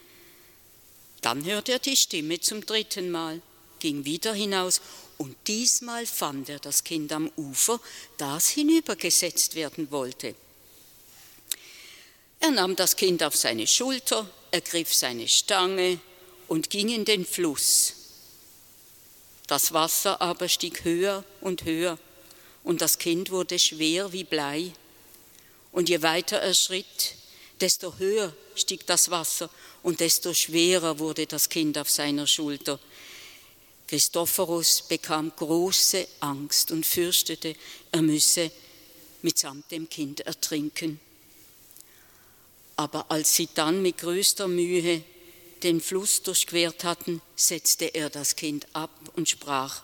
Dann 1.21 1.45
hörte 1.45 1.73
er 1.73 1.79
die 1.79 1.95
Stimme 1.95 2.39
zum 2.39 2.65
dritten 2.65 3.11
Mal, 3.11 3.39
ging 3.77 4.05
wieder 4.05 4.33
hinaus 4.33 4.81
und 5.19 5.35
diesmal 5.47 6.05
fand 6.05 6.47
er 6.47 6.59
das 6.59 6.83
Kind 6.85 7.11
am 7.11 7.29
Ufer, 7.35 7.79
das 8.17 8.47
hinübergesetzt 8.47 9.53
werden 9.53 9.91
wollte. 9.91 10.33
Er 12.39 12.51
nahm 12.51 12.77
das 12.77 12.95
Kind 12.95 13.21
auf 13.21 13.35
seine 13.35 13.67
Schulter, 13.67 14.29
ergriff 14.49 14.93
seine 14.93 15.27
Stange 15.27 15.99
und 16.47 16.69
ging 16.69 16.87
in 16.87 17.03
den 17.03 17.25
Fluss. 17.25 17.93
Das 19.45 19.73
Wasser 19.73 20.21
aber 20.21 20.47
stieg 20.47 20.85
höher 20.85 21.25
und 21.41 21.65
höher, 21.65 21.99
und 22.63 22.81
das 22.81 22.97
Kind 22.97 23.29
wurde 23.29 23.59
schwer 23.59 24.13
wie 24.13 24.23
Blei. 24.23 24.71
Und 25.73 25.89
je 25.89 26.01
weiter 26.01 26.37
er 26.37 26.53
schritt, 26.53 27.15
desto 27.59 27.97
höher 27.97 28.33
stieg 28.55 28.85
das 28.85 29.11
Wasser 29.11 29.49
und 29.83 29.99
desto 29.99 30.33
schwerer 30.33 30.99
wurde 30.99 31.25
das 31.25 31.49
Kind 31.49 31.77
auf 31.77 31.89
seiner 31.89 32.25
Schulter. 32.25 32.79
Christophorus 33.89 34.83
bekam 34.83 35.31
große 35.35 36.07
Angst 36.19 36.69
und 36.69 36.85
fürchtete, 36.85 37.55
er 37.91 38.03
müsse 38.03 38.51
mitsamt 39.23 39.71
dem 39.71 39.89
Kind 39.89 40.19
ertrinken. 40.19 40.99
Aber 42.75 43.09
als 43.09 43.35
sie 43.35 43.49
dann 43.55 43.81
mit 43.81 43.97
größter 43.97 44.47
Mühe 44.47 45.03
den 45.63 45.81
Fluss 45.81 46.21
durchquert 46.21 46.83
hatten, 46.83 47.19
setzte 47.35 47.85
er 47.85 48.11
das 48.11 48.35
Kind 48.35 48.67
ab 48.73 48.91
und 49.15 49.27
sprach, 49.27 49.81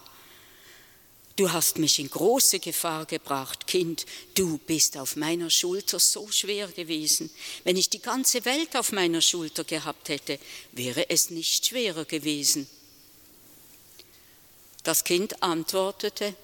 Du 1.35 1.51
hast 1.51 1.79
mich 1.79 1.97
in 1.97 2.09
große 2.09 2.59
Gefahr 2.59 3.07
gebracht, 3.07 3.65
Kind, 3.65 4.05
du 4.35 4.59
bist 4.59 4.97
auf 4.97 5.15
meiner 5.15 5.49
Schulter 5.49 5.99
so 5.99 6.29
schwer 6.29 6.67
gewesen. 6.67 7.31
Wenn 7.63 7.75
ich 7.75 7.89
die 7.89 8.01
ganze 8.01 8.45
Welt 8.45 8.77
auf 8.77 8.91
meiner 8.91 9.19
Schulter 9.19 9.63
gehabt 9.63 10.09
hätte, 10.09 10.39
wäre 10.73 11.09
es 11.09 11.31
nicht 11.31 11.65
schwerer 11.65 12.05
gewesen. 12.05 12.69
Das 14.85 15.03
Kind 15.03 15.41
antwortete, 15.41 16.35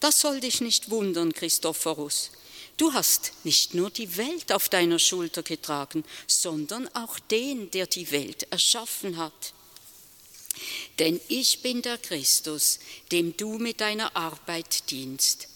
das 0.00 0.20
soll 0.20 0.40
dich 0.40 0.60
nicht 0.60 0.90
wundern, 0.90 1.34
Christophorus. 1.34 2.30
Du 2.78 2.92
hast 2.94 3.32
nicht 3.44 3.74
nur 3.74 3.90
die 3.90 4.16
Welt 4.16 4.50
auf 4.52 4.68
deiner 4.68 4.98
Schulter 4.98 5.42
getragen, 5.42 6.02
sondern 6.26 6.88
auch 6.94 7.18
den, 7.18 7.70
der 7.70 7.86
die 7.86 8.10
Welt 8.10 8.48
erschaffen 8.50 9.18
hat. 9.18 9.52
Denn 10.98 11.20
ich 11.28 11.60
bin 11.60 11.82
der 11.82 11.98
Christus, 11.98 12.78
dem 13.12 13.36
du 13.36 13.58
mit 13.58 13.80
deiner 13.80 14.16
Arbeit 14.16 14.90
dienst. 14.90 15.48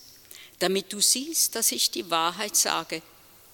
Damit 0.59 0.93
du 0.93 1.01
siehst, 1.01 1.55
dass 1.55 1.73
ich 1.73 1.91
die 1.91 2.11
Wahrheit 2.11 2.57
sage, 2.57 3.01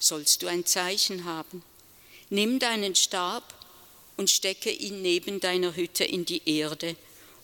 sollst 0.01 0.43
du 0.43 0.49
ein 0.49 0.67
Zeichen 0.67 1.25
haben. 1.25 1.63
Nimm 2.29 2.59
deinen 2.59 2.97
Stab 2.97 3.55
und 4.17 4.31
stecke 4.31 4.71
ihn 4.71 5.01
neben 5.01 5.39
deiner 5.39 5.77
Hütte 5.77 6.05
in 6.05 6.25
die 6.25 6.43
Erde 6.45 6.97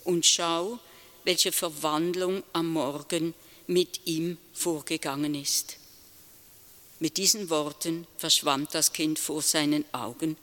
und 0.05 0.27
schau, 0.27 0.81
welche 1.31 1.53
Verwandlung 1.53 2.43
am 2.53 2.73
Morgen 2.73 3.35
mit 3.69 4.01
ihm 4.05 4.37
vorgegangen 4.53 5.37
ist. 5.37 5.77
Mit 6.99 7.19
diesen 7.19 7.51
Worten 7.51 8.09
verschwand 8.17 8.75
das 8.75 8.93
Kind 8.93 9.17
vor 9.17 9.41
seinen 9.41 9.85
Augen. 9.95 10.37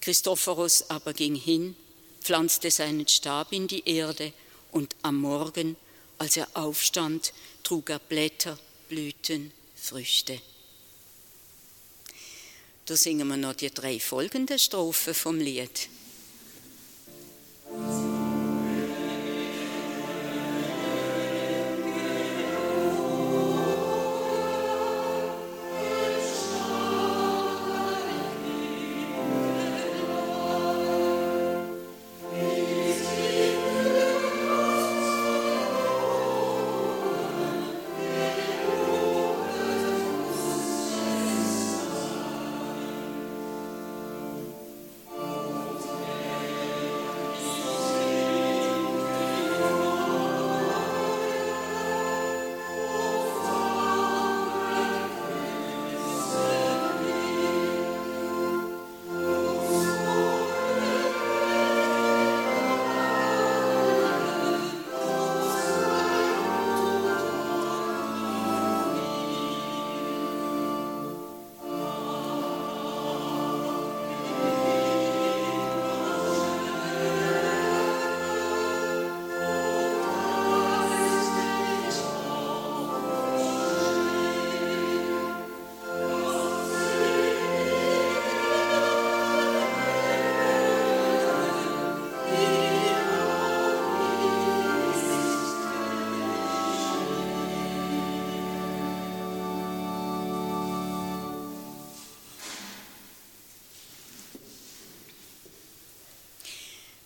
Christophorus 0.00 0.90
aber 0.90 1.12
ging 1.12 1.36
hin, 1.36 1.76
pflanzte 2.20 2.68
seinen 2.72 3.06
Stab 3.06 3.52
in 3.52 3.68
die 3.68 3.88
Erde 3.88 4.32
und 4.72 4.96
am 5.02 5.20
Morgen, 5.20 5.76
als 6.18 6.36
er 6.36 6.48
aufstand, 6.54 7.32
trug 7.62 7.88
er 7.88 8.00
Blätter, 8.00 8.58
Blüten, 8.88 9.52
Früchte. 9.76 10.40
Da 12.86 12.96
singen 12.96 13.28
wir 13.28 13.36
noch 13.36 13.54
die 13.54 13.70
drei 13.70 14.00
folgenden 14.00 14.58
Strophen 14.58 15.14
vom 15.14 15.38
Lied. 15.38 15.88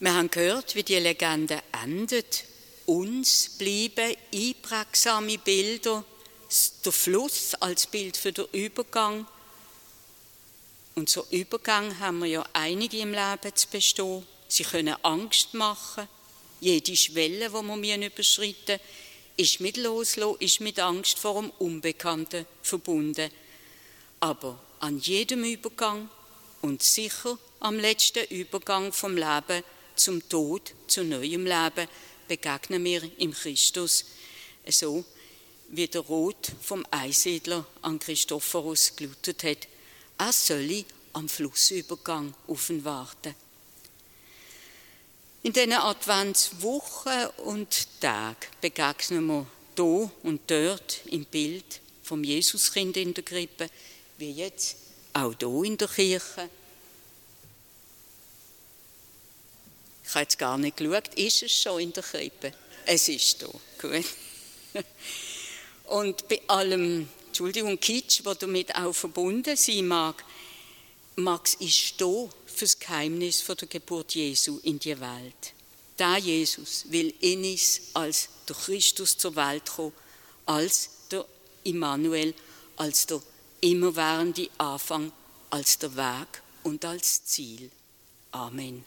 Wir 0.03 0.15
haben 0.15 0.31
gehört, 0.31 0.75
wie 0.77 0.83
die 0.83 0.95
Legende 0.95 1.63
endet. 1.85 2.45
Uns 2.87 3.51
blieben 3.59 4.17
einprägsame 4.35 5.37
Bilder, 5.37 6.03
der 6.83 6.93
Fluss 6.93 7.55
als 7.57 7.87
Bild 7.87 8.17
für 8.17 8.33
den 8.33 8.47
Übergang. 8.53 9.27
Und 10.95 11.11
so 11.11 11.27
Übergang 11.31 11.99
haben 11.99 12.21
wir 12.21 12.29
ja 12.29 12.45
einige 12.55 12.97
im 12.97 13.13
Leben 13.13 13.55
zu 13.55 13.69
bestehen. 13.69 14.27
Sie 14.49 14.63
können 14.63 14.97
Angst 15.03 15.53
machen. 15.53 16.09
Jede 16.61 16.97
Schwelle, 16.97 17.51
die 17.51 17.83
wir 17.83 18.07
überschreiten 18.07 18.81
ist 19.37 19.61
mit 19.61 19.77
Loslassen, 19.77 20.41
ist 20.41 20.61
mit 20.61 20.79
Angst 20.79 21.19
vor 21.19 21.43
dem 21.43 21.51
Unbekannten 21.59 22.47
verbunden. 22.63 23.31
Aber 24.21 24.59
an 24.79 24.99
jedem 24.99 25.45
Übergang 25.45 26.09
und 26.63 26.83
sicher 26.83 27.39
am 27.61 27.79
letzten 27.79 28.25
Übergang 28.29 28.95
vom 28.95 29.19
Leben 29.19 29.63
zum 30.01 30.27
Tod, 30.29 30.73
zu 30.87 31.05
neuem 31.05 31.45
Leben, 31.45 31.89
begegnen 32.27 32.83
wir 32.85 33.03
im 33.19 33.33
Christus, 33.33 34.05
so 34.69 35.05
wie 35.69 35.87
der 35.87 36.01
Rot 36.01 36.53
vom 36.61 36.85
Einsiedler 36.91 37.67
an 37.83 37.99
Christophorus 37.99 38.97
gelautet 38.97 39.45
hat, 39.45 39.69
er 40.19 40.33
solle 40.33 40.85
am 41.13 41.29
Flussübergang 41.29 42.35
warten. 42.47 43.35
In 45.43 45.53
diesen 45.53 45.73
Adventswochen 45.73 47.27
und 47.45 47.89
Tagen 48.01 48.37
begegnen 48.61 49.27
wir 49.27 49.47
hier 49.77 50.11
und 50.23 50.41
dort 50.47 51.01
im 51.07 51.25
Bild 51.25 51.81
vom 52.03 52.25
Jesuskind 52.25 52.97
in 52.97 53.15
der 53.15 53.25
Krippe, 53.25 53.71
wie 54.19 54.33
jetzt 54.33 54.77
auch 55.13 55.35
hier 55.39 55.65
in 55.65 55.79
der 55.79 55.89
Kirche 55.89 56.51
Ich 60.11 60.15
habe 60.17 60.25
jetzt 60.25 60.39
gar 60.39 60.59
nicht 60.59 60.77
geschaut, 60.77 61.15
ist 61.15 61.45
es 61.45 61.53
schon 61.53 61.81
in 61.81 61.93
der 61.93 62.03
Krippe? 62.03 62.53
Es 62.85 63.09
ist 63.09 63.43
da, 63.43 63.47
gut. 63.81 64.05
Und 65.85 66.27
bei 66.29 66.43
allem, 66.49 67.09
Entschuldigung, 67.29 67.79
Kitsch, 67.79 68.25
was 68.25 68.39
damit 68.39 68.75
auch 68.75 68.93
verbunden 68.93 69.57
sein 69.57 69.87
mag, 69.87 70.25
Max 71.15 71.55
ist 71.55 72.01
da 72.01 72.29
für 72.45 72.65
das 72.65 72.77
Geheimnis 72.77 73.45
der 73.47 73.69
Geburt 73.69 74.17
Jesu 74.17 74.59
in 74.65 74.81
die 74.81 74.99
Welt. 74.99 75.55
Da 75.97 76.17
Jesus 76.17 76.87
will 76.89 77.15
in 77.21 77.45
uns 77.45 77.81
als 77.95 78.31
der 78.49 78.57
Christus 78.57 79.17
zur 79.17 79.37
Welt 79.37 79.67
kommen, 79.67 79.93
als 80.45 80.91
der 81.13 81.25
Immanuel, 81.63 82.35
als 82.79 83.07
der 83.07 83.23
immerwährende 83.61 84.51
Anfang, 84.59 85.13
als 85.51 85.79
der 85.79 85.95
Weg 85.95 86.43
und 86.65 86.85
als 86.85 87.25
Ziel. 87.27 87.71
Amen. 88.33 88.85